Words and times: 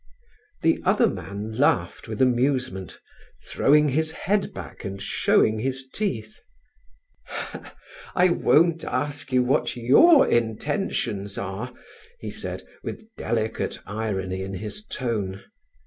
The 0.63 0.81
other 0.83 1.05
man 1.07 1.57
laughed 1.59 2.07
with 2.07 2.23
amusement, 2.23 2.99
throwing 3.51 3.89
his 3.89 4.11
head 4.13 4.51
back 4.51 4.83
and 4.83 4.99
showing 4.99 5.59
his 5.59 5.87
teeth. 5.93 6.39
"I 8.15 8.29
won't 8.29 8.83
ask 8.83 9.31
you 9.31 9.43
what 9.43 9.75
your 9.75 10.27
intentions 10.27 11.37
are," 11.37 11.71
he 12.19 12.31
said, 12.31 12.65
with 12.81 13.05
delicate 13.15 13.77
irony 13.85 14.41
in 14.41 14.55
his 14.55 14.83
tone. 14.83 15.43